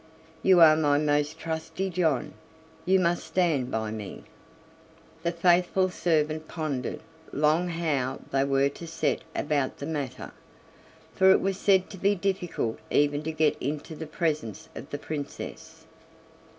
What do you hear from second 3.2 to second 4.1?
stand by